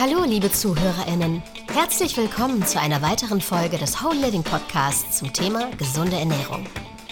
Hallo, 0.00 0.24
liebe 0.24 0.50
ZuhörerInnen. 0.50 1.42
Herzlich 1.74 2.16
willkommen 2.16 2.64
zu 2.64 2.80
einer 2.80 3.02
weiteren 3.02 3.42
Folge 3.42 3.76
des 3.76 4.02
Whole 4.02 4.18
Living 4.18 4.42
Podcasts 4.42 5.18
zum 5.18 5.30
Thema 5.30 5.70
gesunde 5.76 6.16
Ernährung. 6.16 6.64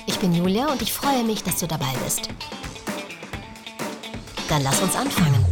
Ich 0.06 0.18
bin 0.18 0.32
Julia 0.32 0.72
und 0.72 0.80
ich 0.80 0.90
freue 0.90 1.22
mich, 1.22 1.42
dass 1.42 1.58
du 1.58 1.66
dabei 1.66 1.92
bist. 2.02 2.30
Dann 4.48 4.62
lass 4.62 4.80
uns 4.80 4.96
anfangen. 4.96 5.44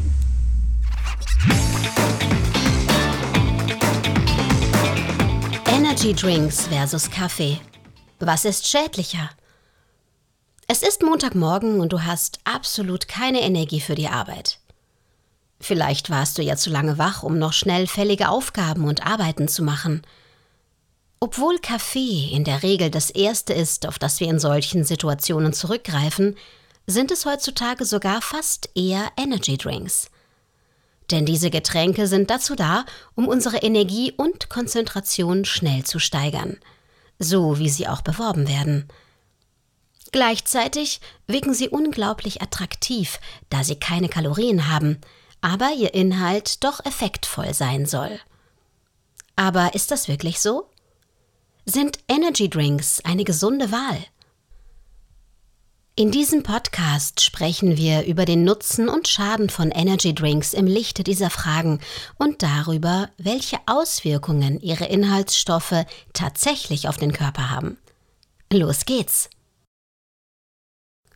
Energy 5.68 6.14
Drinks 6.14 6.68
versus 6.68 7.10
Kaffee. 7.10 7.60
Was 8.18 8.46
ist 8.46 8.66
schädlicher? 8.66 9.28
Es 10.68 10.82
ist 10.82 11.02
Montagmorgen 11.02 11.80
und 11.80 11.92
du 11.92 12.02
hast 12.02 12.40
absolut 12.44 13.08
keine 13.08 13.42
Energie 13.42 13.80
für 13.80 13.94
die 13.94 14.08
Arbeit. 14.08 14.58
Vielleicht 15.58 16.10
warst 16.10 16.38
du 16.38 16.42
ja 16.42 16.56
zu 16.56 16.70
lange 16.70 16.98
wach, 16.98 17.22
um 17.22 17.38
noch 17.38 17.52
schnell 17.52 17.86
fällige 17.86 18.28
Aufgaben 18.28 18.84
und 18.84 19.06
Arbeiten 19.06 19.48
zu 19.48 19.62
machen. 19.62 20.02
Obwohl 21.18 21.58
Kaffee 21.58 22.30
in 22.30 22.44
der 22.44 22.62
Regel 22.62 22.90
das 22.90 23.10
Erste 23.10 23.54
ist, 23.54 23.86
auf 23.86 23.98
das 23.98 24.20
wir 24.20 24.28
in 24.28 24.38
solchen 24.38 24.84
Situationen 24.84 25.52
zurückgreifen, 25.52 26.36
sind 26.86 27.10
es 27.10 27.24
heutzutage 27.24 27.84
sogar 27.84 28.20
fast 28.20 28.70
eher 28.74 29.10
Energy 29.16 29.56
Drinks. 29.56 30.10
Denn 31.10 31.24
diese 31.24 31.50
Getränke 31.50 32.06
sind 32.06 32.30
dazu 32.30 32.54
da, 32.54 32.84
um 33.14 33.28
unsere 33.28 33.58
Energie 33.58 34.12
und 34.12 34.50
Konzentration 34.50 35.44
schnell 35.44 35.84
zu 35.84 35.98
steigern, 35.98 36.58
so 37.18 37.58
wie 37.58 37.70
sie 37.70 37.88
auch 37.88 38.02
beworben 38.02 38.48
werden. 38.48 38.88
Gleichzeitig 40.12 41.00
wirken 41.26 41.54
sie 41.54 41.68
unglaublich 41.68 42.42
attraktiv, 42.42 43.18
da 43.50 43.64
sie 43.64 43.76
keine 43.76 44.08
Kalorien 44.08 44.68
haben, 44.68 45.00
aber 45.40 45.72
ihr 45.72 45.94
Inhalt 45.94 46.64
doch 46.64 46.84
effektvoll 46.84 47.54
sein 47.54 47.86
soll. 47.86 48.18
Aber 49.36 49.74
ist 49.74 49.90
das 49.90 50.08
wirklich 50.08 50.40
so? 50.40 50.70
Sind 51.64 51.98
Energy 52.08 52.48
Drinks 52.48 53.00
eine 53.04 53.24
gesunde 53.24 53.70
Wahl? 53.72 53.98
In 55.98 56.10
diesem 56.10 56.42
Podcast 56.42 57.22
sprechen 57.22 57.78
wir 57.78 58.04
über 58.04 58.26
den 58.26 58.44
Nutzen 58.44 58.90
und 58.90 59.08
Schaden 59.08 59.48
von 59.48 59.70
Energy 59.70 60.14
Drinks 60.14 60.52
im 60.52 60.66
Lichte 60.66 61.02
dieser 61.02 61.30
Fragen 61.30 61.80
und 62.18 62.42
darüber, 62.42 63.08
welche 63.16 63.56
Auswirkungen 63.64 64.60
ihre 64.60 64.84
Inhaltsstoffe 64.84 65.86
tatsächlich 66.12 66.86
auf 66.86 66.98
den 66.98 67.12
Körper 67.12 67.50
haben. 67.50 67.78
Los 68.52 68.84
geht's! 68.84 69.30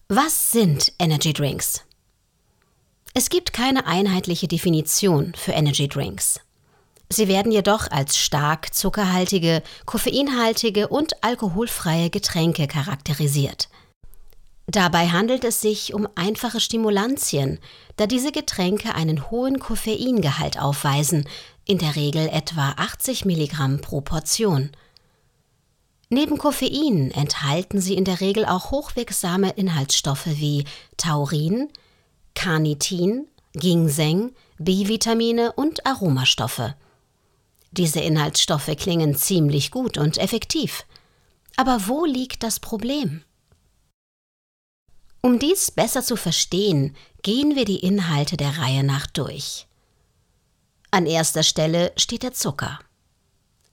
Was 0.08 0.50
sind 0.50 0.92
Energy 0.98 1.34
Drinks? 1.34 1.84
Es 3.12 3.28
gibt 3.28 3.52
keine 3.52 3.86
einheitliche 3.86 4.46
Definition 4.46 5.32
für 5.34 5.52
Energy 5.52 5.88
Drinks. 5.88 6.40
Sie 7.12 7.26
werden 7.26 7.50
jedoch 7.50 7.90
als 7.90 8.16
stark 8.16 8.72
zuckerhaltige, 8.72 9.64
koffeinhaltige 9.84 10.86
und 10.86 11.24
alkoholfreie 11.24 12.08
Getränke 12.08 12.68
charakterisiert. 12.68 13.68
Dabei 14.68 15.08
handelt 15.08 15.42
es 15.42 15.60
sich 15.60 15.92
um 15.92 16.06
einfache 16.14 16.60
Stimulantien, 16.60 17.58
da 17.96 18.06
diese 18.06 18.30
Getränke 18.30 18.94
einen 18.94 19.28
hohen 19.28 19.58
Koffeingehalt 19.58 20.60
aufweisen, 20.60 21.28
in 21.64 21.78
der 21.78 21.96
Regel 21.96 22.28
etwa 22.28 22.74
80 22.76 23.24
Milligramm 23.24 23.80
pro 23.80 24.00
Portion. 24.00 24.70
Neben 26.10 26.38
Koffein 26.38 27.10
enthalten 27.10 27.80
sie 27.80 27.94
in 27.94 28.04
der 28.04 28.20
Regel 28.20 28.44
auch 28.44 28.70
hochwirksame 28.70 29.50
Inhaltsstoffe 29.50 30.26
wie 30.26 30.64
Taurin, 30.96 31.68
Carnitin, 32.34 33.26
Ginseng, 33.52 34.32
B-Vitamine 34.58 35.52
und 35.52 35.86
Aromastoffe. 35.86 36.74
Diese 37.72 38.00
Inhaltsstoffe 38.00 38.74
klingen 38.76 39.14
ziemlich 39.14 39.70
gut 39.70 39.96
und 39.96 40.18
effektiv. 40.18 40.84
Aber 41.56 41.88
wo 41.88 42.04
liegt 42.04 42.42
das 42.42 42.60
Problem? 42.60 43.22
Um 45.22 45.38
dies 45.38 45.70
besser 45.70 46.02
zu 46.02 46.16
verstehen, 46.16 46.96
gehen 47.22 47.54
wir 47.54 47.64
die 47.64 47.80
Inhalte 47.80 48.36
der 48.36 48.58
Reihe 48.58 48.82
nach 48.82 49.06
durch. 49.06 49.66
An 50.90 51.06
erster 51.06 51.42
Stelle 51.42 51.92
steht 51.96 52.22
der 52.22 52.32
Zucker. 52.32 52.78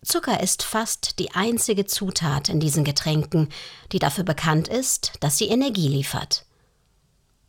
Zucker 0.03 0.41
ist 0.41 0.63
fast 0.63 1.19
die 1.19 1.31
einzige 1.31 1.85
Zutat 1.85 2.49
in 2.49 2.59
diesen 2.59 2.83
Getränken, 2.83 3.49
die 3.91 3.99
dafür 3.99 4.23
bekannt 4.23 4.67
ist, 4.67 5.13
dass 5.21 5.37
sie 5.37 5.47
Energie 5.47 5.87
liefert. 5.87 6.45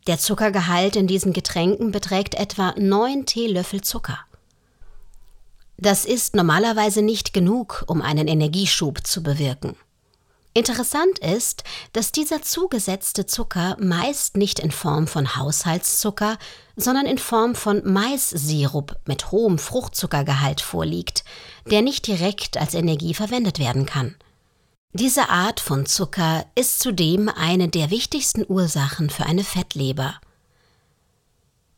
Der 0.09 0.17
Zuckergehalt 0.17 0.95
in 0.95 1.05
diesen 1.05 1.33
Getränken 1.33 1.91
beträgt 1.91 2.33
etwa 2.33 2.73
9 2.75 3.27
Teelöffel 3.27 3.81
Zucker. 3.81 4.17
Das 5.77 6.03
ist 6.03 6.35
normalerweise 6.35 7.03
nicht 7.03 7.31
genug, 7.31 7.83
um 7.85 8.01
einen 8.01 8.27
Energieschub 8.27 9.05
zu 9.05 9.21
bewirken. 9.21 9.75
Interessant 10.55 11.19
ist, 11.19 11.63
dass 11.93 12.11
dieser 12.11 12.41
zugesetzte 12.41 13.27
Zucker 13.27 13.77
meist 13.79 14.35
nicht 14.35 14.57
in 14.57 14.71
Form 14.71 15.05
von 15.05 15.35
Haushaltszucker, 15.35 16.39
sondern 16.75 17.05
in 17.05 17.19
Form 17.19 17.53
von 17.53 17.83
Maissirup 17.85 18.95
mit 19.05 19.29
hohem 19.29 19.59
Fruchtzuckergehalt 19.59 20.61
vorliegt, 20.61 21.23
der 21.69 21.83
nicht 21.83 22.07
direkt 22.07 22.57
als 22.57 22.73
Energie 22.73 23.13
verwendet 23.13 23.59
werden 23.59 23.85
kann. 23.85 24.15
Diese 24.93 25.29
Art 25.29 25.59
von 25.59 25.85
Zucker 25.85 26.47
ist 26.55 26.79
zudem 26.79 27.29
eine 27.29 27.69
der 27.69 27.91
wichtigsten 27.91 28.43
Ursachen 28.47 29.11
für 29.11 29.27
eine 29.27 29.43
Fettleber. 29.43 30.15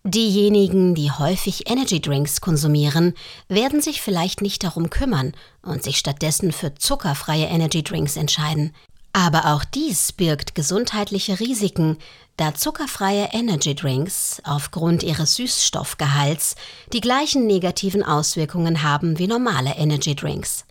Diejenigen, 0.06 0.96
die 0.96 1.12
häufig 1.12 1.70
Energy 1.70 2.00
Drinks 2.00 2.40
konsumieren, 2.40 3.14
werden 3.50 3.82
sich 3.82 4.02
vielleicht 4.02 4.42
nicht 4.42 4.64
darum 4.64 4.90
kümmern 4.90 5.34
und 5.62 5.84
sich 5.84 5.98
stattdessen 5.98 6.54
für 6.54 6.74
zuckerfreie 6.76 7.48
Energy 7.48 7.84
Drinks 7.84 8.16
entscheiden. 8.16 8.74
Aber 9.12 9.54
auch 9.54 9.66
dies 9.66 10.14
birgt 10.14 10.56
gesundheitliche 10.56 11.42
Risiken, 11.42 11.98
da 12.38 12.56
zuckerfreie 12.56 13.32
Energy 13.34 13.76
Drinks 13.76 14.42
aufgrund 14.46 15.04
ihres 15.04 15.36
Süßstoffgehalts 15.36 16.56
die 16.94 17.02
gleichen 17.02 17.46
negativen 17.46 18.04
Auswirkungen 18.04 18.84
haben 18.84 19.20
wie 19.20 19.28
normale 19.28 19.76
Energy 19.76 20.16
Drinks. 20.16 20.64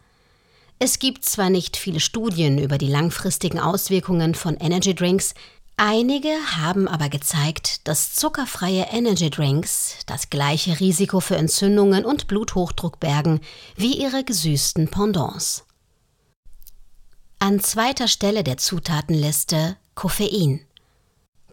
Es 0.83 0.99
gibt 0.99 1.27
zwar 1.27 1.51
nicht 1.51 1.77
viele 1.77 2.01
Studien 2.01 2.59
über 2.59 2.79
die 2.79 2.89
langfristigen 2.89 3.61
Auswirkungen 3.61 4.35
von 4.35 4.57
Energy 4.57 4.95
Drinks, 4.95 5.35
Einige 5.83 6.29
haben 6.59 6.89
aber 6.89 7.09
gezeigt, 7.09 7.89
dass 7.89 8.15
zuckerfreie 8.15 8.89
Energy 8.91 9.31
Drinks 9.31 9.97
das 10.05 10.29
gleiche 10.29 10.79
Risiko 10.79 11.21
für 11.21 11.37
Entzündungen 11.37 12.05
und 12.05 12.27
Bluthochdruck 12.27 13.01
bergen 13.01 13.41
wie 13.77 13.95
ihre 13.95 14.23
gesüßten 14.23 14.91
Pendants. 14.91 15.65
An 17.39 17.61
zweiter 17.61 18.09
Stelle 18.09 18.45
der 18.45 18.59
Zutatenliste 18.59 19.79
Koffein. 19.95 20.67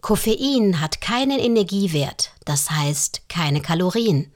Koffein 0.02 0.78
hat 0.78 1.00
keinen 1.00 1.38
Energiewert, 1.38 2.32
das 2.44 2.70
heißt 2.70 3.30
keine 3.30 3.62
Kalorien. 3.62 4.30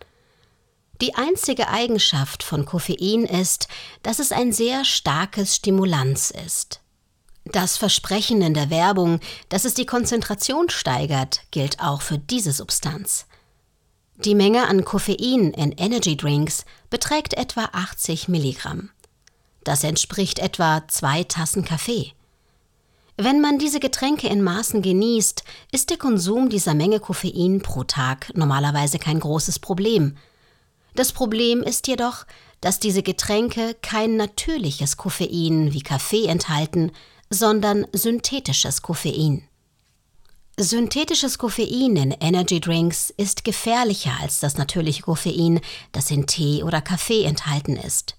Die 1.02 1.16
einzige 1.16 1.68
Eigenschaft 1.68 2.44
von 2.44 2.64
Koffein 2.64 3.24
ist, 3.24 3.66
dass 4.04 4.20
es 4.20 4.30
ein 4.30 4.52
sehr 4.52 4.84
starkes 4.84 5.56
Stimulanz 5.56 6.30
ist. 6.30 6.80
Das 7.44 7.76
Versprechen 7.76 8.40
in 8.40 8.54
der 8.54 8.70
Werbung, 8.70 9.18
dass 9.48 9.64
es 9.64 9.74
die 9.74 9.84
Konzentration 9.84 10.70
steigert, 10.70 11.40
gilt 11.50 11.80
auch 11.80 12.02
für 12.02 12.18
diese 12.18 12.52
Substanz. 12.52 13.26
Die 14.14 14.36
Menge 14.36 14.68
an 14.68 14.84
Koffein 14.84 15.50
in 15.50 15.72
Energy 15.72 16.16
Drinks 16.16 16.64
beträgt 16.88 17.34
etwa 17.34 17.70
80 17.72 18.28
Milligramm. 18.28 18.90
Das 19.64 19.82
entspricht 19.82 20.38
etwa 20.38 20.86
zwei 20.86 21.24
Tassen 21.24 21.64
Kaffee. 21.64 22.12
Wenn 23.16 23.40
man 23.40 23.58
diese 23.58 23.80
Getränke 23.80 24.28
in 24.28 24.40
Maßen 24.40 24.82
genießt, 24.82 25.42
ist 25.72 25.90
der 25.90 25.96
Konsum 25.96 26.48
dieser 26.48 26.74
Menge 26.74 27.00
Koffein 27.00 27.60
pro 27.60 27.82
Tag 27.82 28.30
normalerweise 28.36 29.00
kein 29.00 29.18
großes 29.18 29.58
Problem. 29.58 30.16
Das 30.94 31.12
Problem 31.12 31.62
ist 31.62 31.88
jedoch, 31.88 32.26
dass 32.60 32.78
diese 32.78 33.02
Getränke 33.02 33.74
kein 33.82 34.16
natürliches 34.16 34.96
Koffein 34.96 35.72
wie 35.72 35.82
Kaffee 35.82 36.26
enthalten, 36.26 36.92
sondern 37.30 37.86
synthetisches 37.92 38.82
Koffein. 38.82 39.42
Synthetisches 40.58 41.38
Koffein 41.38 41.96
in 41.96 42.10
Energy 42.20 42.60
Drinks 42.60 43.12
ist 43.16 43.42
gefährlicher 43.42 44.12
als 44.20 44.38
das 44.40 44.58
natürliche 44.58 45.02
Koffein, 45.02 45.60
das 45.92 46.10
in 46.10 46.26
Tee 46.26 46.62
oder 46.62 46.82
Kaffee 46.82 47.24
enthalten 47.24 47.76
ist. 47.76 48.16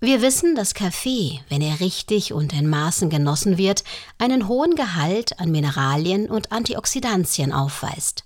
Wir 0.00 0.22
wissen, 0.22 0.56
dass 0.56 0.74
Kaffee, 0.74 1.40
wenn 1.48 1.60
er 1.60 1.78
richtig 1.78 2.32
und 2.32 2.52
in 2.52 2.68
Maßen 2.68 3.10
genossen 3.10 3.58
wird, 3.58 3.84
einen 4.18 4.48
hohen 4.48 4.74
Gehalt 4.74 5.38
an 5.38 5.52
Mineralien 5.52 6.28
und 6.28 6.50
Antioxidantien 6.50 7.52
aufweist. 7.52 8.24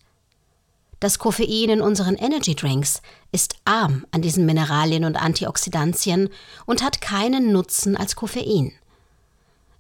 Das 0.99 1.19
Koffein 1.19 1.69
in 1.69 1.81
unseren 1.81 2.17
Energy 2.17 2.55
Drinks 2.55 3.03
ist 3.31 3.57
arm 3.65 4.07
an 4.13 4.23
diesen 4.23 4.47
Mineralien 4.47 5.05
und 5.05 5.17
Antioxidantien 5.17 6.31
und 6.65 6.83
hat 6.83 7.01
keinen 7.01 7.53
Nutzen 7.53 7.97
als 7.97 8.17
Koffein. 8.17 8.73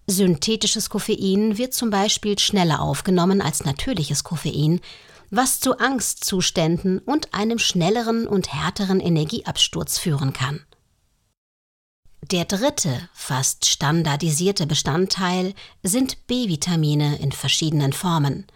Synthetisches 0.06 0.90
Koffein 0.90 1.58
wird 1.58 1.74
zum 1.74 1.90
Beispiel 1.90 2.38
schneller 2.38 2.80
aufgenommen 2.80 3.40
als 3.40 3.64
natürliches 3.64 4.24
Koffein, 4.24 4.80
was 5.30 5.58
zu 5.58 5.78
Angstzuständen 5.78 7.00
und 7.00 7.34
einem 7.34 7.58
schnelleren 7.58 8.28
und 8.28 8.52
härteren 8.52 9.00
Energieabsturz 9.00 9.98
führen 9.98 10.32
kann. 10.32 10.64
Der 12.30 12.44
dritte, 12.44 13.08
fast 13.12 13.66
standardisierte 13.66 14.66
Bestandteil 14.66 15.54
sind 15.82 16.26
B-Vitamine 16.26 17.18
in 17.18 17.32
verschiedenen 17.32 17.92
Formen. 17.92 18.46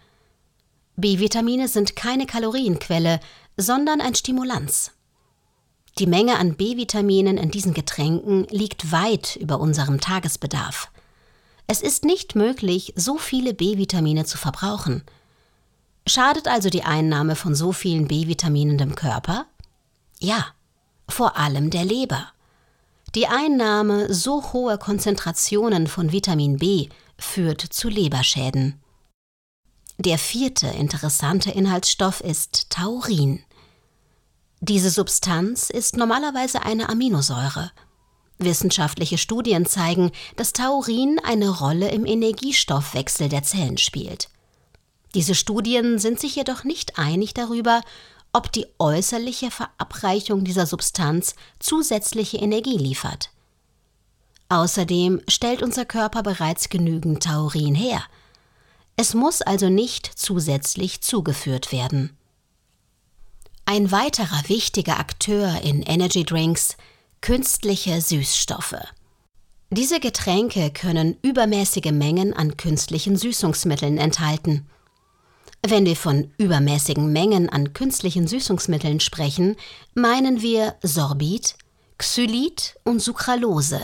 B-Vitamine 0.97 1.69
sind 1.69 1.97
keine 1.97 2.27
Kalorienquelle, 2.27 3.21
sondern 3.57 4.01
ein 4.01 4.15
Stimulanz. 4.15 4.93
Die 5.99 6.07
Menge 6.07 6.39
an 6.39 6.55
B-Vitaminen 6.55 7.37
in 7.37 7.51
diesen 7.51 7.75
Getränken 7.75 8.47
liegt 8.51 8.93
weit 8.93 9.37
über 9.37 9.61
unserem 9.61 10.01
Tagesbedarf. 10.01 10.91
Es 11.67 11.83
ist 11.83 12.05
nicht 12.05 12.35
möglich, 12.35 12.93
so 12.97 13.19
viele 13.19 13.55
B-Vitamine 13.55 14.25
zu 14.25 14.39
verbrauchen. 14.39 15.03
Schadet 16.07 16.49
also 16.49 16.71
die 16.71 16.83
Einnahme 16.83 17.37
von 17.37 17.55
so 17.55 17.73
vielen 17.73 18.09
B-Vitaminen 18.09 18.79
dem 18.79 18.95
Körper? 18.95 19.47
Ja, 20.19 20.47
vor 21.09 21.37
allem 21.37 21.71
der 21.71 21.85
Leber. 21.85 22.33
Die 23.15 23.27
Einnahme 23.27 24.13
so 24.13 24.53
hoher 24.53 24.79
Konzentrationen 24.79 25.87
von 25.87 26.13
Vitamin 26.13 26.57
B 26.57 26.89
führt 27.19 27.61
zu 27.61 27.89
Leberschäden. 27.89 28.80
Der 30.03 30.17
vierte 30.17 30.67
interessante 30.67 31.51
Inhaltsstoff 31.51 32.23
ist 32.23 32.71
Taurin. 32.71 33.45
Diese 34.61 34.89
Substanz 34.89 35.69
ist 35.69 35.95
normalerweise 35.95 36.63
eine 36.63 36.89
Aminosäure. 36.89 37.71
Wissenschaftliche 38.39 39.19
Studien 39.19 39.67
zeigen, 39.67 40.11
dass 40.37 40.55
Taurin 40.55 41.21
eine 41.23 41.51
Rolle 41.51 41.91
im 41.91 42.07
Energiestoffwechsel 42.07 43.29
der 43.29 43.43
Zellen 43.43 43.77
spielt. 43.77 44.31
Diese 45.15 45.35
Studien 45.35 45.99
sind 45.99 46.19
sich 46.19 46.35
jedoch 46.35 46.65
nicht 46.65 46.99
einig 46.99 47.35
darüber, 47.35 47.83
ob 48.33 48.51
die 48.53 48.69
äußerliche 48.79 49.51
Verabreichung 49.51 50.45
dieser 50.45 50.65
Substanz 50.65 51.35
zusätzliche 51.59 52.39
Energie 52.39 52.79
liefert. 52.79 53.33
Außerdem 54.49 55.21
stellt 55.29 55.63
unser 55.63 55.85
Körper 55.85 56.23
bereits 56.23 56.71
genügend 56.71 57.23
Taurin 57.23 57.75
her. 57.75 58.03
Es 59.03 59.15
muss 59.15 59.41
also 59.41 59.71
nicht 59.71 60.11
zusätzlich 60.15 61.01
zugeführt 61.01 61.73
werden. 61.73 62.19
Ein 63.65 63.91
weiterer 63.91 64.47
wichtiger 64.47 65.01
Akteur 65.01 65.63
in 65.63 65.81
Energy 65.81 66.23
Drinks 66.23 66.77
künstliche 67.23 67.99
Süßstoffe. 68.03 68.77
Diese 69.71 70.01
Getränke 70.01 70.71
können 70.71 71.17
übermäßige 71.23 71.93
Mengen 71.93 72.35
an 72.35 72.59
künstlichen 72.59 73.17
Süßungsmitteln 73.17 73.97
enthalten. 73.97 74.69
Wenn 75.67 75.87
wir 75.87 75.97
von 75.97 76.35
übermäßigen 76.37 77.11
Mengen 77.11 77.49
an 77.49 77.73
künstlichen 77.73 78.27
Süßungsmitteln 78.27 79.01
sprechen, 79.01 79.57
meinen 79.95 80.43
wir 80.43 80.75
Sorbit, 80.83 81.57
Xylit 81.97 82.79
und 82.85 83.01
Sucralose. 83.01 83.81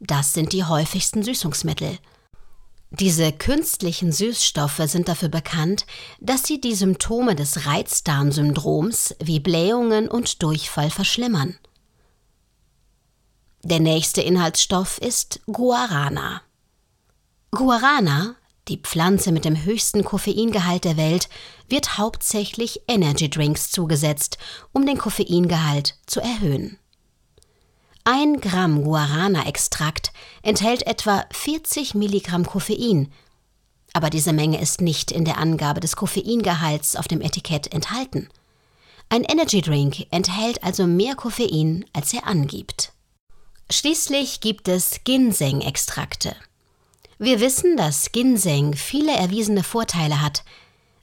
Das 0.00 0.32
sind 0.32 0.52
die 0.52 0.64
häufigsten 0.64 1.22
Süßungsmittel. 1.22 2.00
Diese 2.90 3.32
künstlichen 3.32 4.10
Süßstoffe 4.10 4.82
sind 4.86 5.08
dafür 5.08 5.28
bekannt, 5.28 5.86
dass 6.20 6.42
sie 6.42 6.60
die 6.60 6.74
Symptome 6.74 7.36
des 7.36 7.66
Reizdarmsyndroms 7.66 9.14
wie 9.22 9.38
Blähungen 9.38 10.08
und 10.08 10.42
Durchfall 10.42 10.90
verschlimmern. 10.90 11.56
Der 13.62 13.78
nächste 13.78 14.22
Inhaltsstoff 14.22 14.98
ist 14.98 15.40
Guarana. 15.46 16.42
Guarana 17.52 18.34
die 18.70 18.78
Pflanze 18.78 19.32
mit 19.32 19.44
dem 19.44 19.64
höchsten 19.64 20.04
Koffeingehalt 20.04 20.84
der 20.84 20.96
Welt 20.96 21.28
wird 21.68 21.98
hauptsächlich 21.98 22.82
Energy 22.86 23.28
Drinks 23.28 23.70
zugesetzt, 23.70 24.38
um 24.72 24.86
den 24.86 24.96
Koffeingehalt 24.96 25.96
zu 26.06 26.20
erhöhen. 26.20 26.78
Ein 28.04 28.40
Gramm 28.40 28.82
Guarana-Extrakt 28.84 30.12
enthält 30.42 30.86
etwa 30.86 31.26
40 31.32 31.94
Milligramm 31.94 32.46
Koffein, 32.46 33.12
aber 33.92 34.08
diese 34.08 34.32
Menge 34.32 34.60
ist 34.60 34.80
nicht 34.80 35.10
in 35.10 35.24
der 35.24 35.38
Angabe 35.38 35.80
des 35.80 35.96
Koffeingehalts 35.96 36.96
auf 36.96 37.08
dem 37.08 37.20
Etikett 37.20 37.72
enthalten. 37.72 38.28
Ein 39.10 39.24
Energy 39.24 39.60
Drink 39.60 40.06
enthält 40.10 40.62
also 40.64 40.86
mehr 40.86 41.14
Koffein, 41.14 41.84
als 41.92 42.14
er 42.14 42.26
angibt. 42.26 42.92
Schließlich 43.70 44.40
gibt 44.40 44.68
es 44.68 45.00
Ginseng-Extrakte. 45.04 46.34
Wir 47.18 47.40
wissen, 47.40 47.76
dass 47.76 48.12
Ginseng 48.12 48.74
viele 48.74 49.12
erwiesene 49.12 49.62
Vorteile 49.62 50.22
hat, 50.22 50.42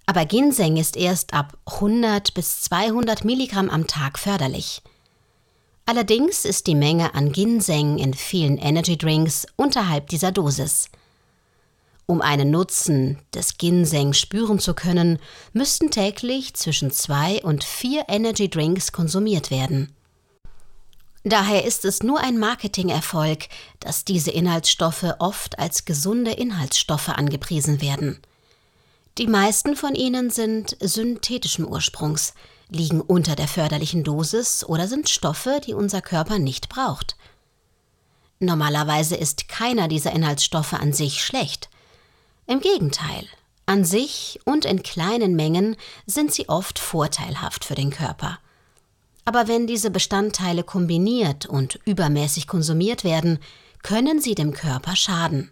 aber 0.08 0.26
Ginseng 0.26 0.78
ist 0.78 0.98
erst 0.98 1.34
ab 1.34 1.58
100 1.66 2.34
bis 2.34 2.62
200 2.64 3.24
Milligramm 3.24 3.70
am 3.70 3.86
Tag 3.86 4.18
förderlich. 4.18 4.82
Allerdings 5.90 6.44
ist 6.44 6.68
die 6.68 6.76
Menge 6.76 7.16
an 7.16 7.32
Ginseng 7.32 7.98
in 7.98 8.14
vielen 8.14 8.58
Energy 8.58 8.98
Drinks 8.98 9.48
unterhalb 9.56 10.10
dieser 10.10 10.34
Dosis. 10.34 10.90
Um 12.06 12.22
einen 12.22 12.52
Nutzen 12.52 13.20
des 13.34 13.58
Ginseng 13.58 14.12
spüren 14.12 14.60
zu 14.60 14.74
können, 14.74 15.18
müssten 15.54 15.90
täglich 15.90 16.54
zwischen 16.56 16.92
zwei 16.92 17.42
und 17.42 17.64
vier 17.64 18.04
Energy 18.10 18.50
Drinks 18.50 18.92
konsumiert 18.92 19.50
werden. 19.50 19.96
Daher 21.24 21.64
ist 21.64 21.86
es 21.86 22.04
nur 22.04 22.20
ein 22.20 22.38
Marketingerfolg, 22.38 23.48
dass 23.80 24.04
diese 24.04 24.32
Inhaltsstoffe 24.32 25.16
oft 25.20 25.58
als 25.58 25.86
gesunde 25.86 26.32
Inhaltsstoffe 26.32 27.10
angepriesen 27.10 27.80
werden. 27.82 28.20
Die 29.18 29.28
meisten 29.28 29.78
von 29.78 29.96
ihnen 29.96 30.32
sind 30.32 30.76
synthetischen 30.82 31.66
Ursprungs, 31.66 32.34
liegen 32.70 33.02
unter 33.02 33.36
der 33.36 33.48
förderlichen 33.48 34.04
Dosis 34.04 34.64
oder 34.64 34.88
sind 34.88 35.10
Stoffe, 35.10 35.62
die 35.66 35.74
unser 35.74 36.02
Körper 36.02 36.40
nicht 36.40 36.70
braucht. 36.70 37.16
Normalerweise 38.40 39.16
ist 39.16 39.48
keiner 39.48 39.88
dieser 39.88 40.12
Inhaltsstoffe 40.12 40.74
an 40.74 40.94
sich 40.94 41.24
schlecht. 41.24 41.70
Im 42.46 42.60
Gegenteil, 42.60 43.26
an 43.66 43.84
sich 43.84 44.40
und 44.46 44.66
in 44.66 44.84
kleinen 44.84 45.36
Mengen 45.36 45.76
sind 46.06 46.34
sie 46.34 46.48
oft 46.48 46.80
vorteilhaft 46.80 47.66
für 47.66 47.76
den 47.76 47.90
Körper. 47.90 48.40
Aber 49.26 49.48
wenn 49.48 49.68
diese 49.68 49.92
Bestandteile 49.92 50.64
kombiniert 50.64 51.46
und 51.46 51.80
übermäßig 51.86 52.48
konsumiert 52.48 53.04
werden, 53.04 53.40
können 53.84 54.22
sie 54.22 54.36
dem 54.36 54.54
Körper 54.54 54.96
schaden. 54.96 55.52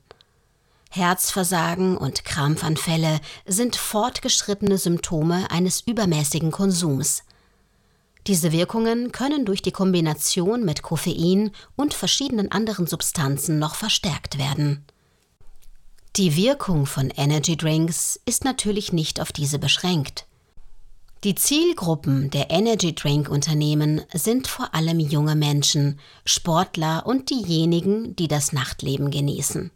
Herzversagen 0.96 1.98
und 1.98 2.24
Krampfanfälle 2.24 3.20
sind 3.46 3.76
fortgeschrittene 3.76 4.78
Symptome 4.78 5.52
eines 5.52 5.82
übermäßigen 5.82 6.52
Konsums. 6.52 7.24
Diese 8.28 8.54
Wirkungen 8.54 9.12
können 9.12 9.44
durch 9.46 9.62
die 9.62 9.74
Kombination 9.74 10.64
mit 10.64 10.84
Koffein 10.84 11.52
und 11.76 11.94
verschiedenen 11.94 12.50
anderen 12.52 12.88
Substanzen 12.88 13.60
noch 13.60 13.76
verstärkt 13.76 14.38
werden. 14.38 14.86
Die 16.16 16.38
Wirkung 16.38 16.86
von 16.86 17.10
Energy 17.10 17.58
Drinks 17.58 18.18
ist 18.26 18.46
natürlich 18.46 18.94
nicht 18.94 19.20
auf 19.20 19.34
diese 19.34 19.60
beschränkt. 19.60 20.26
Die 21.26 21.36
Zielgruppen 21.36 22.30
der 22.30 22.52
Energy 22.52 22.96
Drink 22.96 23.30
Unternehmen 23.30 24.02
sind 24.14 24.48
vor 24.48 24.74
allem 24.74 25.00
junge 25.00 25.36
Menschen, 25.36 26.00
Sportler 26.24 27.06
und 27.06 27.32
diejenigen, 27.32 28.16
die 28.16 28.30
das 28.30 28.54
Nachtleben 28.54 29.12
genießen. 29.12 29.72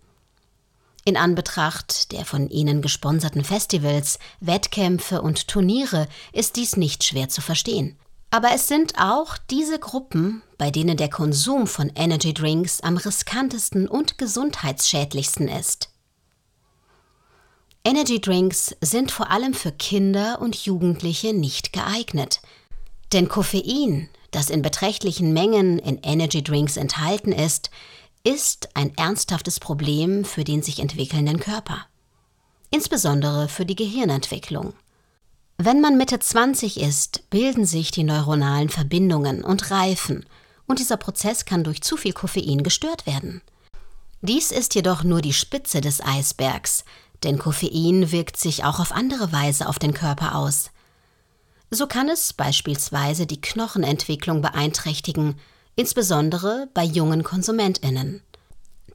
In 1.05 1.17
Anbetracht 1.17 2.11
der 2.11 2.25
von 2.25 2.49
ihnen 2.49 2.81
gesponserten 2.81 3.43
Festivals, 3.43 4.19
Wettkämpfe 4.39 5.21
und 5.21 5.47
Turniere 5.47 6.07
ist 6.33 6.55
dies 6.55 6.77
nicht 6.77 7.03
schwer 7.03 7.29
zu 7.29 7.41
verstehen. 7.41 7.97
Aber 8.31 8.49
es 8.53 8.67
sind 8.67 8.93
auch 8.99 9.37
diese 9.49 9.79
Gruppen, 9.79 10.43
bei 10.57 10.69
denen 10.69 10.97
der 10.97 11.09
Konsum 11.09 11.65
von 11.65 11.91
Energy 11.95 12.33
Drinks 12.33 12.81
am 12.81 12.97
riskantesten 12.97 13.87
und 13.87 14.17
gesundheitsschädlichsten 14.17 15.47
ist. 15.47 15.89
Energy 17.83 18.21
Drinks 18.21 18.75
sind 18.81 19.09
vor 19.09 19.31
allem 19.31 19.53
für 19.53 19.71
Kinder 19.71 20.39
und 20.41 20.55
Jugendliche 20.55 21.33
nicht 21.33 21.73
geeignet. 21.73 22.41
Denn 23.13 23.29
Koffein, 23.29 24.09
das 24.29 24.51
in 24.51 24.61
beträchtlichen 24.61 25.33
Mengen 25.33 25.79
in 25.79 25.99
Energy 26.03 26.43
Drinks 26.43 26.77
enthalten 26.77 27.31
ist, 27.31 27.71
ist 28.23 28.69
ein 28.75 28.95
ernsthaftes 28.97 29.59
Problem 29.59 30.25
für 30.25 30.43
den 30.43 30.61
sich 30.61 30.79
entwickelnden 30.79 31.39
Körper. 31.39 31.85
Insbesondere 32.69 33.47
für 33.47 33.65
die 33.65 33.75
Gehirnentwicklung. 33.75 34.73
Wenn 35.57 35.81
man 35.81 35.97
Mitte 35.97 36.19
20 36.19 36.79
ist, 36.79 37.29
bilden 37.29 37.65
sich 37.65 37.91
die 37.91 38.03
neuronalen 38.03 38.69
Verbindungen 38.69 39.43
und 39.43 39.71
reifen, 39.71 40.25
und 40.67 40.79
dieser 40.79 40.97
Prozess 40.97 41.45
kann 41.45 41.63
durch 41.63 41.81
zu 41.81 41.97
viel 41.97 42.13
Koffein 42.13 42.63
gestört 42.63 43.07
werden. 43.07 43.41
Dies 44.21 44.51
ist 44.51 44.75
jedoch 44.75 45.03
nur 45.03 45.21
die 45.21 45.33
Spitze 45.33 45.81
des 45.81 45.99
Eisbergs, 46.01 46.85
denn 47.23 47.39
Koffein 47.39 48.11
wirkt 48.11 48.38
sich 48.38 48.63
auch 48.63 48.79
auf 48.79 48.91
andere 48.91 49.31
Weise 49.31 49.67
auf 49.67 49.79
den 49.79 49.93
Körper 49.93 50.35
aus. 50.35 50.71
So 51.71 51.88
kann 51.88 52.09
es 52.09 52.33
beispielsweise 52.33 53.25
die 53.25 53.41
Knochenentwicklung 53.41 54.41
beeinträchtigen, 54.41 55.35
insbesondere 55.79 56.67
bei 56.74 56.83
jungen 56.83 57.24
Konsumentinnen. 57.24 58.21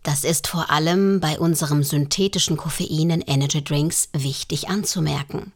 Das 0.03 0.23
ist 0.23 0.47
vor 0.49 0.71
allem 0.71 1.19
bei 1.19 1.39
unserem 1.39 1.83
synthetischen 1.83 2.59
Koffein 2.59 3.09
in 3.09 3.23
Energy 3.23 3.65
Drinks 3.65 4.11
wichtig 4.13 4.69
anzumerken. 4.69 5.53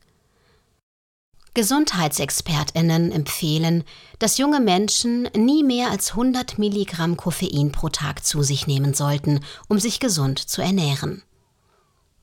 Gesundheitsexpertinnen 1.52 3.12
empfehlen, 3.12 3.84
dass 4.18 4.38
junge 4.38 4.60
Menschen 4.60 5.28
nie 5.36 5.62
mehr 5.62 5.90
als 5.90 6.12
100 6.12 6.58
Milligramm 6.58 7.18
Koffein 7.18 7.72
pro 7.72 7.90
Tag 7.90 8.24
zu 8.24 8.42
sich 8.42 8.66
nehmen 8.66 8.94
sollten, 8.94 9.40
um 9.68 9.78
sich 9.78 10.00
gesund 10.00 10.38
zu 10.38 10.62
ernähren. 10.62 11.22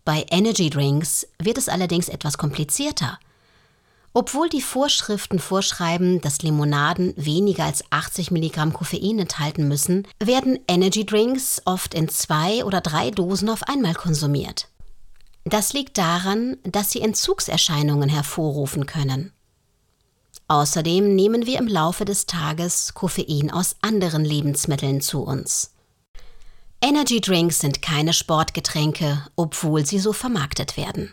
Bei 0.03 0.25
Energy 0.31 0.71
Drinks 0.71 1.27
wird 1.37 1.59
es 1.59 1.69
allerdings 1.69 2.09
etwas 2.09 2.39
komplizierter. 2.39 3.19
Obwohl 4.17 4.47
die 4.47 4.61
Vorschriften 4.61 5.39
vorschreiben, 5.39 6.21
dass 6.21 6.41
Limonaden 6.41 7.13
weniger 7.17 7.65
als 7.65 7.83
80 7.89 8.31
Milligramm 8.31 8.71
Koffein 8.71 9.19
enthalten 9.19 9.67
müssen, 9.67 10.07
werden 10.23 10.57
Energy 10.69 11.05
Drinks 11.05 11.61
oft 11.65 11.93
in 11.93 12.07
zwei 12.07 12.63
oder 12.63 12.79
drei 12.79 13.11
Dosen 13.11 13.49
auf 13.49 13.63
einmal 13.63 13.93
konsumiert. 13.93 14.69
Das 15.43 15.73
liegt 15.73 15.97
daran, 15.97 16.55
dass 16.63 16.91
sie 16.91 17.01
Entzugserscheinungen 17.01 18.07
hervorrufen 18.07 18.85
können. 18.85 19.33
Außerdem 20.47 21.13
nehmen 21.13 21.45
wir 21.45 21.59
im 21.59 21.67
Laufe 21.67 22.05
des 22.05 22.25
Tages 22.25 22.93
Koffein 22.93 23.51
aus 23.51 23.75
anderen 23.81 24.23
Lebensmitteln 24.23 25.01
zu 25.01 25.23
uns. 25.23 25.73
Energy 26.81 27.19
Drinks 27.19 27.59
sind 27.59 27.81
keine 27.81 28.13
Sportgetränke, 28.13 29.27
obwohl 29.35 29.85
sie 29.85 29.99
so 29.99 30.13
vermarktet 30.13 30.77
werden. 30.77 31.11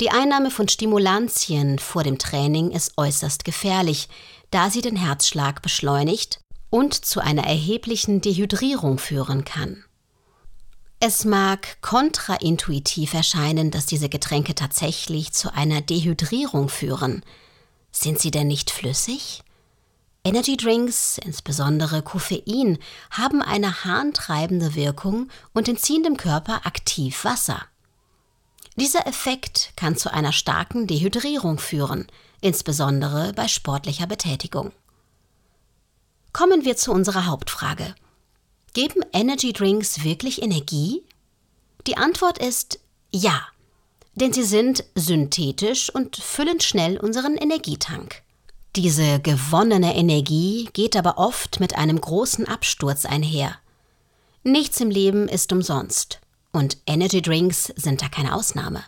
Die 0.00 0.10
Einnahme 0.10 0.52
von 0.52 0.68
Stimulantien 0.68 1.80
vor 1.80 2.04
dem 2.04 2.18
Training 2.18 2.70
ist 2.70 2.92
äußerst 2.96 3.44
gefährlich, 3.44 4.08
da 4.50 4.70
sie 4.70 4.80
den 4.80 4.94
Herzschlag 4.94 5.60
beschleunigt 5.60 6.40
und 6.70 6.94
zu 6.94 7.20
einer 7.20 7.44
erheblichen 7.44 8.20
Dehydrierung 8.20 8.98
führen 8.98 9.44
kann. 9.44 9.84
Es 11.00 11.24
mag 11.24 11.80
kontraintuitiv 11.80 13.14
erscheinen, 13.14 13.70
dass 13.70 13.86
diese 13.86 14.08
Getränke 14.08 14.54
tatsächlich 14.54 15.32
zu 15.32 15.52
einer 15.52 15.80
Dehydrierung 15.80 16.68
führen. 16.68 17.24
Sind 17.90 18.20
sie 18.20 18.30
denn 18.30 18.48
nicht 18.48 18.70
flüssig? 18.70 19.42
Energy 20.24 20.56
Drinks, 20.56 21.18
insbesondere 21.18 22.02
Koffein, 22.02 22.78
haben 23.10 23.42
eine 23.42 23.84
harntreibende 23.84 24.74
Wirkung 24.74 25.28
und 25.54 25.68
entziehen 25.68 26.02
dem 26.02 26.16
Körper 26.16 26.66
aktiv 26.66 27.24
Wasser. 27.24 27.62
Dieser 28.78 29.08
Effekt 29.08 29.72
kann 29.74 29.96
zu 29.96 30.12
einer 30.12 30.30
starken 30.30 30.86
Dehydrierung 30.86 31.58
führen, 31.58 32.06
insbesondere 32.40 33.32
bei 33.32 33.48
sportlicher 33.48 34.06
Betätigung. 34.06 34.70
Kommen 36.32 36.64
wir 36.64 36.76
zu 36.76 36.92
unserer 36.92 37.26
Hauptfrage. 37.26 37.96
Geben 38.74 39.02
Energy 39.12 39.52
Drinks 39.52 40.04
wirklich 40.04 40.42
Energie? 40.42 41.02
Die 41.88 41.96
Antwort 41.96 42.38
ist 42.38 42.78
ja, 43.10 43.48
denn 44.14 44.32
sie 44.32 44.44
sind 44.44 44.84
synthetisch 44.94 45.92
und 45.92 46.14
füllen 46.14 46.60
schnell 46.60 46.98
unseren 46.98 47.36
Energietank. 47.36 48.22
Diese 48.76 49.18
gewonnene 49.18 49.96
Energie 49.96 50.70
geht 50.72 50.94
aber 50.94 51.18
oft 51.18 51.58
mit 51.58 51.74
einem 51.74 52.00
großen 52.00 52.46
Absturz 52.46 53.06
einher. 53.06 53.56
Nichts 54.44 54.80
im 54.80 54.90
Leben 54.90 55.28
ist 55.28 55.52
umsonst 55.52 56.20
und 56.58 56.76
Energy 56.86 57.22
Drinks 57.22 57.72
sind 57.76 58.02
da 58.02 58.08
keine 58.08 58.34
Ausnahme. 58.34 58.82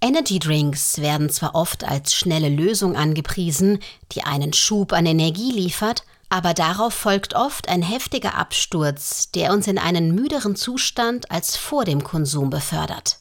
Energy 0.00 0.38
Drinks 0.38 0.98
werden 0.98 1.28
zwar 1.28 1.54
oft 1.54 1.84
als 1.84 2.14
schnelle 2.14 2.48
Lösung 2.48 2.96
angepriesen, 2.96 3.80
die 4.12 4.24
einen 4.24 4.54
Schub 4.54 4.94
an 4.94 5.04
Energie 5.04 5.52
liefert, 5.52 6.04
aber 6.30 6.54
darauf 6.54 6.94
folgt 6.94 7.34
oft 7.34 7.68
ein 7.68 7.82
heftiger 7.82 8.34
Absturz, 8.34 9.30
der 9.30 9.52
uns 9.52 9.66
in 9.66 9.76
einen 9.76 10.14
müderen 10.14 10.56
Zustand 10.56 11.30
als 11.30 11.54
vor 11.56 11.84
dem 11.84 12.02
Konsum 12.02 12.48
befördert. 12.48 13.18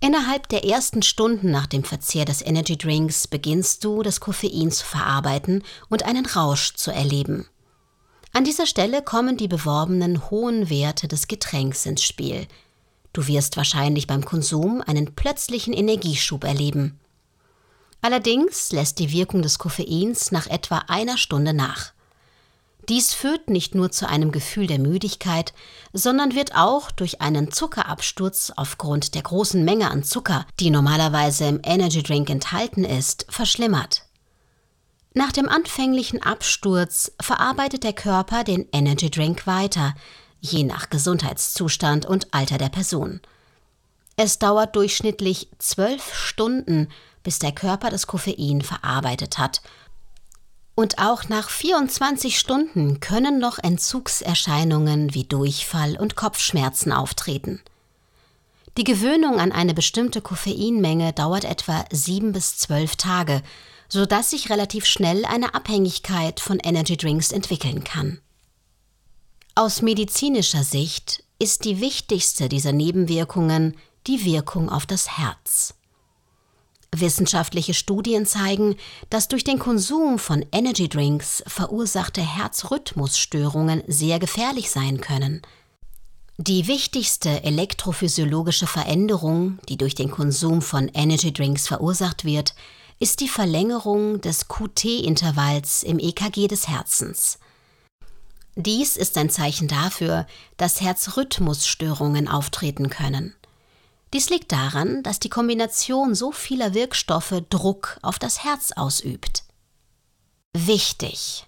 Innerhalb 0.00 0.48
der 0.48 0.64
ersten 0.64 1.02
Stunden 1.02 1.50
nach 1.50 1.66
dem 1.66 1.84
Verzehr 1.84 2.26
des 2.26 2.42
Energy 2.42 2.76
Drinks 2.76 3.26
beginnst 3.26 3.84
du, 3.84 4.02
das 4.02 4.20
Koffein 4.20 4.70
zu 4.70 4.84
verarbeiten 4.84 5.62
und 5.88 6.02
einen 6.02 6.26
Rausch 6.26 6.74
zu 6.74 6.90
erleben. 6.90 7.46
An 8.34 8.44
dieser 8.44 8.64
Stelle 8.64 9.02
kommen 9.02 9.36
die 9.36 9.48
beworbenen 9.48 10.30
hohen 10.30 10.70
Werte 10.70 11.06
des 11.06 11.28
Getränks 11.28 11.84
ins 11.84 12.02
Spiel. 12.02 12.46
Du 13.12 13.26
wirst 13.26 13.58
wahrscheinlich 13.58 14.06
beim 14.06 14.24
Konsum 14.24 14.80
einen 14.80 15.14
plötzlichen 15.14 15.74
Energieschub 15.74 16.44
erleben. 16.44 16.98
Allerdings 18.00 18.72
lässt 18.72 18.98
die 18.98 19.12
Wirkung 19.12 19.42
des 19.42 19.58
Koffeins 19.58 20.32
nach 20.32 20.46
etwa 20.46 20.78
einer 20.88 21.18
Stunde 21.18 21.52
nach. 21.52 21.92
Dies 22.88 23.12
führt 23.12 23.50
nicht 23.50 23.74
nur 23.74 23.92
zu 23.92 24.08
einem 24.08 24.32
Gefühl 24.32 24.66
der 24.66 24.78
Müdigkeit, 24.78 25.52
sondern 25.92 26.34
wird 26.34 26.56
auch 26.56 26.90
durch 26.90 27.20
einen 27.20 27.52
Zuckerabsturz 27.52 28.50
aufgrund 28.56 29.14
der 29.14 29.22
großen 29.22 29.62
Menge 29.62 29.90
an 29.90 30.02
Zucker, 30.02 30.46
die 30.58 30.70
normalerweise 30.70 31.44
im 31.44 31.60
Energy 31.62 32.02
Drink 32.02 32.28
enthalten 32.30 32.84
ist, 32.84 33.26
verschlimmert. 33.28 34.06
Nach 35.14 35.32
dem 35.32 35.48
anfänglichen 35.48 36.22
Absturz 36.22 37.12
verarbeitet 37.20 37.84
der 37.84 37.92
Körper 37.92 38.44
den 38.44 38.66
Energy 38.72 39.10
Drink 39.10 39.46
weiter, 39.46 39.94
je 40.40 40.64
nach 40.64 40.88
Gesundheitszustand 40.88 42.06
und 42.06 42.32
Alter 42.32 42.56
der 42.56 42.70
Person. 42.70 43.20
Es 44.16 44.38
dauert 44.38 44.74
durchschnittlich 44.74 45.48
zwölf 45.58 46.14
Stunden, 46.14 46.88
bis 47.22 47.38
der 47.38 47.52
Körper 47.52 47.90
das 47.90 48.06
Koffein 48.06 48.62
verarbeitet 48.62 49.38
hat. 49.38 49.60
Und 50.74 50.98
auch 50.98 51.28
nach 51.28 51.50
24 51.50 52.38
Stunden 52.38 53.00
können 53.00 53.38
noch 53.38 53.58
Entzugserscheinungen 53.58 55.12
wie 55.12 55.24
Durchfall 55.24 55.98
und 55.98 56.16
Kopfschmerzen 56.16 56.92
auftreten. 56.92 57.60
Die 58.78 58.84
Gewöhnung 58.84 59.38
an 59.38 59.52
eine 59.52 59.74
bestimmte 59.74 60.22
Koffeinmenge 60.22 61.12
dauert 61.12 61.44
etwa 61.44 61.84
sieben 61.92 62.32
bis 62.32 62.56
zwölf 62.56 62.96
Tage, 62.96 63.42
sodass 63.92 64.30
sich 64.30 64.48
relativ 64.48 64.86
schnell 64.86 65.26
eine 65.26 65.54
Abhängigkeit 65.54 66.40
von 66.40 66.58
Energy 66.60 66.96
Drinks 66.96 67.30
entwickeln 67.30 67.84
kann. 67.84 68.22
Aus 69.54 69.82
medizinischer 69.82 70.64
Sicht 70.64 71.24
ist 71.38 71.66
die 71.66 71.78
wichtigste 71.78 72.48
dieser 72.48 72.72
Nebenwirkungen 72.72 73.76
die 74.06 74.24
Wirkung 74.24 74.70
auf 74.70 74.86
das 74.86 75.18
Herz. 75.18 75.74
Wissenschaftliche 76.90 77.74
Studien 77.74 78.24
zeigen, 78.24 78.76
dass 79.10 79.28
durch 79.28 79.44
den 79.44 79.58
Konsum 79.58 80.18
von 80.18 80.42
Energy 80.52 80.88
Drinks 80.88 81.44
verursachte 81.46 82.22
Herzrhythmusstörungen 82.22 83.82
sehr 83.88 84.18
gefährlich 84.18 84.70
sein 84.70 85.02
können. 85.02 85.42
Die 86.38 86.66
wichtigste 86.66 87.44
elektrophysiologische 87.44 88.66
Veränderung, 88.66 89.58
die 89.68 89.76
durch 89.76 89.94
den 89.94 90.10
Konsum 90.10 90.62
von 90.62 90.88
Energy 90.88 91.30
Drinks 91.30 91.68
verursacht 91.68 92.24
wird, 92.24 92.54
ist 93.02 93.18
die 93.18 93.28
Verlängerung 93.28 94.20
des 94.20 94.46
QT-Intervalls 94.46 95.82
im 95.82 95.98
EKG 95.98 96.46
des 96.46 96.68
Herzens. 96.68 97.40
Dies 98.54 98.96
ist 98.96 99.18
ein 99.18 99.28
Zeichen 99.28 99.66
dafür, 99.66 100.24
dass 100.56 100.80
Herzrhythmusstörungen 100.80 102.28
auftreten 102.28 102.90
können. 102.90 103.34
Dies 104.12 104.30
liegt 104.30 104.52
daran, 104.52 105.02
dass 105.02 105.18
die 105.18 105.30
Kombination 105.30 106.14
so 106.14 106.30
vieler 106.30 106.74
Wirkstoffe 106.74 107.42
Druck 107.50 107.98
auf 108.02 108.20
das 108.20 108.44
Herz 108.44 108.70
ausübt. 108.70 109.42
Wichtig! 110.56 111.44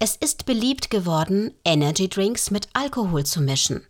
Es 0.00 0.16
ist 0.16 0.46
beliebt 0.46 0.90
geworden, 0.90 1.54
Energy 1.64 2.08
Drinks 2.08 2.50
mit 2.50 2.68
Alkohol 2.72 3.24
zu 3.24 3.40
mischen. 3.40 3.86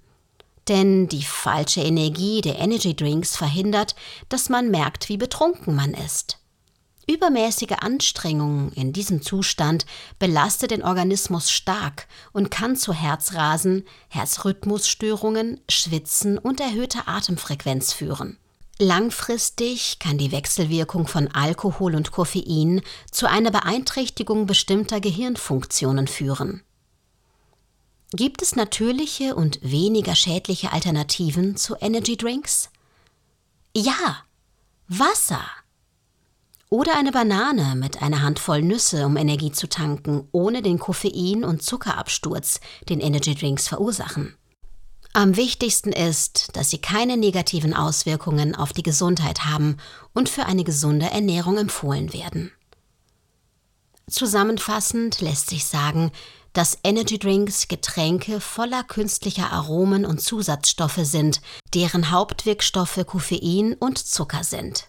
Denn 0.69 1.09
die 1.09 1.25
falsche 1.25 1.81
Energie 1.81 2.43
der 2.43 2.59
Energy 2.59 2.95
Drinks 2.95 3.35
verhindert, 3.35 3.95
dass 4.29 4.51
man 4.51 4.71
merkt, 4.71 5.09
wie 5.09 5.17
betrunken 5.17 5.75
man 5.75 5.95
ist. 5.95 6.37
Übermäßige 7.07 7.79
Anstrengung 7.81 8.71
in 8.73 8.93
diesem 8.93 9.23
Zustand 9.23 9.87
belastet 10.19 10.71
den 10.71 10.85
Organismus 10.85 11.51
stark 11.51 12.07
und 12.33 12.51
kann 12.51 12.77
zu 12.77 12.93
Herzrasen, 12.93 13.85
Herzrhythmusstörungen, 14.09 15.61
Schwitzen 15.69 16.39
und 16.39 16.61
erhöhter 16.61 17.09
Atemfrequenz 17.09 17.93
führen. 17.93 18.39
Langfristig 18.79 19.99
kann 19.99 20.19
die 20.19 20.33
Wechselwirkung 20.33 21.07
von 21.07 21.29
Alkohol 21.29 21.95
und 21.95 22.11
Koffein 22.11 22.83
zu 23.11 23.29
einer 23.29 23.51
Beeinträchtigung 23.51 24.47
bestimmter 24.47 25.01
Gehirnfunktionen 25.01 26.09
führen. 26.09 26.63
Gibt 28.13 28.43
es 28.43 28.57
natürliche 28.57 29.35
und 29.35 29.59
weniger 29.63 30.15
schädliche 30.15 30.73
Alternativen 30.73 31.57
zu 31.57 31.77
Energy 31.81 32.17
Drinks? 32.17 32.71
Ja, 33.75 34.25
Wasser. 34.89 35.45
Oder 36.73 36.97
eine 36.97 37.13
Banane 37.13 37.75
mit 37.77 38.01
einer 38.01 38.23
Handvoll 38.23 38.63
Nüsse, 38.63 39.05
um 39.05 39.19
Energie 39.19 39.53
zu 39.53 39.69
tanken, 39.69 40.27
ohne 40.33 40.63
den 40.63 40.79
Koffein- 40.79 41.45
und 41.45 41.63
Zuckerabsturz, 41.63 42.61
den 42.89 42.99
Energy 42.99 43.35
Drinks 43.35 43.69
verursachen. 43.69 44.35
Am 45.13 45.37
wichtigsten 45.37 45.93
ist, 45.93 46.49
dass 46.55 46.71
sie 46.71 46.79
keine 46.79 47.19
negativen 47.19 47.75
Auswirkungen 47.75 48.55
auf 48.55 48.73
die 48.73 48.83
Gesundheit 48.83 49.45
haben 49.45 49.77
und 50.15 50.31
für 50.31 50.47
eine 50.47 50.65
gesunde 50.65 51.11
Ernährung 51.11 51.59
empfohlen 51.59 52.15
werden. 52.15 52.53
Zusammenfassend 54.09 55.21
lässt 55.21 55.51
sich 55.51 55.67
sagen, 55.67 56.11
dass 56.55 56.79
Energy 56.85 57.19
Drinks 57.19 57.69
Getränke 57.69 58.41
voller 58.41 58.83
künstlicher 58.83 59.53
Aromen 59.53 60.07
und 60.07 60.23
Zusatzstoffe 60.23 61.01
sind, 61.03 61.43
deren 61.75 62.11
Hauptwirkstoffe 62.11 63.05
Koffein 63.07 63.75
und 63.75 63.99
Zucker 63.99 64.43
sind. 64.43 64.89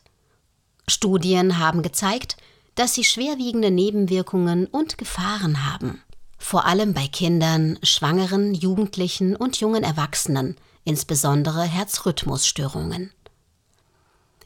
Studien 0.88 1.60
haben 1.60 1.82
gezeigt, 1.82 2.38
dass 2.75 2.94
sie 2.94 3.04
schwerwiegende 3.04 3.72
Nebenwirkungen 3.72 4.68
und 4.68 4.98
Gefahren 4.98 5.70
haben. 5.70 6.02
Vor 6.38 6.66
allem 6.66 6.94
bei 6.94 7.08
Kindern, 7.08 7.80
Schwangeren, 7.84 8.54
Jugendlichen 8.54 9.36
und 9.36 9.60
jungen 9.60 9.84
Erwachsenen, 9.84 10.58
insbesondere 10.84 11.63
Herzrhythmusstörungen. 11.63 13.12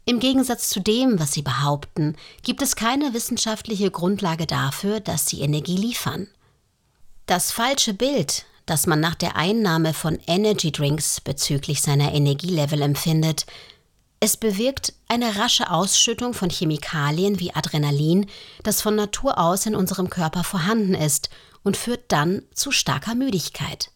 Im 0.06 0.20
Gegensatz 0.20 0.70
zu 0.70 0.80
dem, 0.80 1.20
was 1.20 1.34
sie 1.34 1.42
behaupten, 1.42 2.16
gibt 2.44 2.62
es 2.62 2.76
keine 2.76 3.14
wissenschaftliche 3.14 3.92
Grundlage 3.92 4.46
dafür, 4.46 5.00
dass 5.00 5.28
sie 5.28 5.42
Energie 5.42 5.76
liefern. 5.76 6.28
Das 7.26 7.52
falsche 7.52 7.94
Bild, 7.94 8.46
das 8.66 8.88
man 8.88 9.02
nach 9.02 9.16
der 9.16 9.36
Einnahme 9.36 9.94
von 9.94 10.18
Energy 10.28 10.72
Drinks 10.72 11.20
bezüglich 11.20 11.82
seiner 11.82 12.14
Energielevel 12.14 12.82
empfindet, 12.84 13.48
es 14.20 14.36
bewirkt 14.36 14.94
eine 15.08 15.36
rasche 15.38 15.70
Ausschüttung 15.70 16.34
von 16.34 16.50
Chemikalien 16.50 17.40
wie 17.40 17.54
Adrenalin, 17.54 18.26
das 18.64 18.82
von 18.82 18.96
Natur 18.96 19.38
aus 19.38 19.66
in 19.66 19.76
unserem 19.76 20.10
Körper 20.10 20.44
vorhanden 20.44 20.96
ist 20.96 21.30
und 21.64 21.78
führt 21.78 22.12
dann 22.12 22.42
zu 22.54 22.72
starker 22.72 23.14
Müdigkeit. 23.14 23.92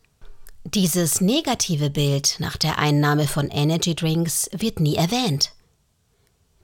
Dieses 0.63 1.21
negative 1.21 1.89
Bild 1.89 2.35
nach 2.37 2.55
der 2.55 2.77
Einnahme 2.77 3.27
von 3.27 3.49
Energy 3.49 3.95
Drinks 3.95 4.49
wird 4.53 4.79
nie 4.79 4.95
erwähnt. 4.95 5.53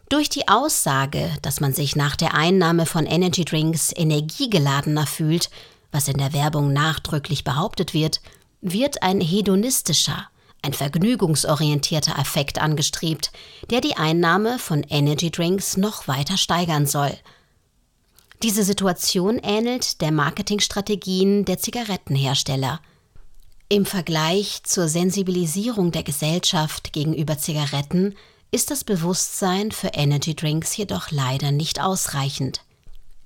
Durch 0.09 0.29
die 0.29 0.47
Aussage, 0.47 1.31
dass 1.41 1.59
man 1.59 1.73
sich 1.73 1.95
nach 1.95 2.15
der 2.15 2.35
Einnahme 2.35 2.85
von 2.85 3.07
Energy 3.07 3.43
Drinks 3.43 3.91
energiegeladener 3.93 5.07
fühlt, 5.07 5.49
was 5.91 6.07
in 6.07 6.17
der 6.17 6.31
Werbung 6.31 6.73
nachdrücklich 6.73 7.43
behauptet 7.43 7.93
wird, 7.93 8.21
wird 8.61 9.01
ein 9.01 9.19
hedonistischer, 9.19 10.29
ein 10.61 10.73
vergnügungsorientierter 10.73 12.17
Effekt 12.19 12.59
angestrebt, 12.59 13.31
der 13.69 13.81
die 13.81 13.95
Einnahme 13.95 14.59
von 14.59 14.83
Energy 14.83 15.31
Drinks 15.31 15.77
noch 15.77 16.07
weiter 16.07 16.37
steigern 16.37 16.85
soll. 16.85 17.15
Diese 18.43 18.63
Situation 18.63 19.39
ähnelt 19.39 20.01
der 20.01 20.11
Marketingstrategien 20.11 21.45
der 21.45 21.57
Zigarettenhersteller. 21.57 22.81
Im 23.69 23.85
Vergleich 23.85 24.61
zur 24.63 24.87
Sensibilisierung 24.87 25.91
der 25.91 26.03
Gesellschaft 26.03 26.93
gegenüber 26.93 27.37
Zigaretten 27.37 28.15
ist 28.51 28.71
das 28.71 28.83
Bewusstsein 28.83 29.71
für 29.71 29.87
Energy 29.87 30.35
Drinks 30.35 30.77
jedoch 30.77 31.11
leider 31.11 31.51
nicht 31.51 31.81
ausreichend. 31.81 32.61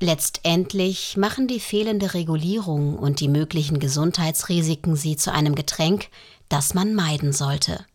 Letztendlich 0.03 1.15
machen 1.15 1.47
die 1.47 1.59
fehlende 1.59 2.15
Regulierung 2.15 2.97
und 2.97 3.19
die 3.19 3.27
möglichen 3.27 3.79
Gesundheitsrisiken 3.79 4.95
sie 4.95 5.15
zu 5.15 5.31
einem 5.31 5.53
Getränk, 5.53 6.07
das 6.49 6.73
man 6.73 6.95
meiden 6.95 7.33
sollte. 7.33 7.85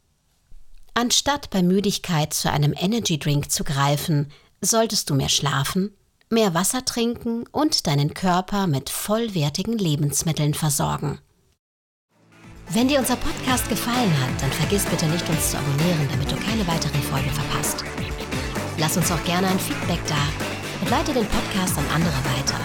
Anstatt 0.95 1.51
bei 1.51 1.65
Müdigkeit 1.65 2.33
zu 2.33 2.49
einem 2.49 2.75
Energy 2.79 3.19
Drink 3.19 3.51
zu 3.51 3.65
greifen, 3.65 4.31
solltest 4.61 5.11
du 5.11 5.17
mehr 5.17 5.29
schlafen, 5.29 5.97
mehr 6.31 6.55
Wasser 6.55 6.85
trinken 6.85 7.45
und 7.51 7.89
deinen 7.89 8.15
Körper 8.15 8.69
mit 8.69 8.89
vollwertigen 8.89 9.77
Lebensmitteln 9.77 10.55
versorgen. 10.55 11.19
Wenn 12.69 12.87
dir 12.87 13.01
unser 13.01 13.17
Podcast 13.17 13.69
gefallen 13.69 14.13
hat, 14.21 14.43
dann 14.43 14.53
vergiss 14.53 14.85
bitte 14.85 15.07
nicht, 15.07 15.29
uns 15.29 15.51
zu 15.51 15.59
abonnieren, 15.59 16.09
damit 16.13 16.31
du 16.31 16.37
keine 16.37 16.65
weitere 16.69 16.99
Folge 16.99 17.31
verpasst. 17.31 17.85
Lass 18.79 18.97
uns 18.97 19.11
auch 19.11 19.25
gerne 19.25 19.49
ein 19.49 19.59
Feedback 19.59 20.01
da 20.07 20.46
leite 20.91 21.13
den 21.13 21.27
Podcast 21.27 21.77
an 21.79 21.85
andere 21.95 22.15
weiter. 22.37 22.61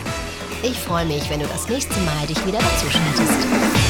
Ich 0.63 0.77
freue 0.77 1.05
mich, 1.05 1.27
wenn 1.29 1.39
du 1.39 1.47
das 1.47 1.67
nächste 1.67 1.99
Mal 2.01 2.27
dich 2.27 2.45
wieder 2.45 2.59
dazu 2.59 2.89
schaltest. 2.89 3.80